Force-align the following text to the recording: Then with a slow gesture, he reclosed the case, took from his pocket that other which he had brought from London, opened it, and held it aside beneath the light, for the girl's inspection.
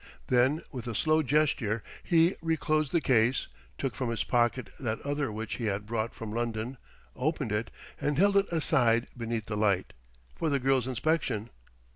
Then 0.29 0.63
with 0.71 0.87
a 0.87 0.95
slow 0.95 1.21
gesture, 1.21 1.83
he 2.03 2.33
reclosed 2.41 2.91
the 2.91 3.01
case, 3.01 3.45
took 3.77 3.93
from 3.93 4.09
his 4.09 4.23
pocket 4.23 4.71
that 4.79 4.99
other 5.01 5.31
which 5.31 5.57
he 5.57 5.65
had 5.65 5.85
brought 5.85 6.15
from 6.15 6.31
London, 6.33 6.77
opened 7.15 7.51
it, 7.51 7.69
and 7.99 8.17
held 8.17 8.35
it 8.35 8.51
aside 8.51 9.09
beneath 9.15 9.45
the 9.45 9.55
light, 9.55 9.93
for 10.35 10.49
the 10.49 10.57
girl's 10.57 10.87
inspection. 10.87 11.51